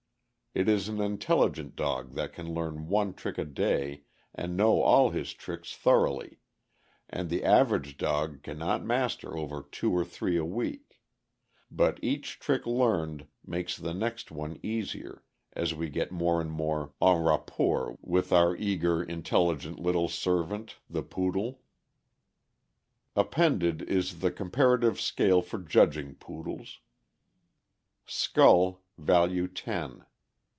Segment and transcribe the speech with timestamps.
[0.53, 4.03] It is an intelligent dog that can learn one trick a day
[4.35, 6.39] and know all his tricks thoroughly,
[7.09, 10.99] and the average dog can not master over two or three a week;
[11.71, 16.93] but each trick learned makes the next one easier, as we get more and more
[17.01, 21.61] en rapport with our eager, intelligent little serv ant, the Poodle.
[23.15, 26.81] Appended is the comparative scale for judging Poodles:
[28.99, 29.47] Value.